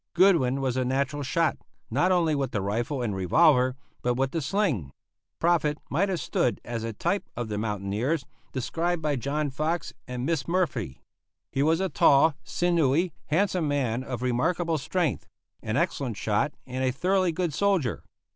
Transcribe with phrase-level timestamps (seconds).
[0.15, 1.59] Goodwin was a natural shot,
[1.91, 4.93] not only with the rifle and revolver, but with the sling.
[5.39, 10.25] Proffit might have stood as a type of the mountaineers described by John Fox and
[10.25, 11.01] Miss Murfree.
[11.51, 15.27] He was a tall, sinewy, handsome man of remarkable strength,
[15.61, 18.03] an excellent shot and a thoroughly good soldier.